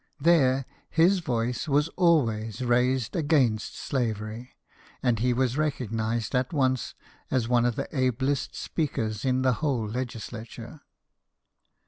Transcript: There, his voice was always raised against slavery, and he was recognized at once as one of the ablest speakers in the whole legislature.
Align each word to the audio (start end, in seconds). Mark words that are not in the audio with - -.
There, 0.19 0.65
his 0.89 1.19
voice 1.19 1.67
was 1.67 1.87
always 1.89 2.63
raised 2.63 3.15
against 3.15 3.77
slavery, 3.77 4.55
and 5.03 5.19
he 5.19 5.31
was 5.31 5.59
recognized 5.59 6.33
at 6.33 6.51
once 6.51 6.95
as 7.29 7.47
one 7.47 7.65
of 7.65 7.75
the 7.75 7.87
ablest 7.95 8.55
speakers 8.55 9.23
in 9.25 9.43
the 9.43 9.53
whole 9.61 9.87
legislature. 9.87 10.81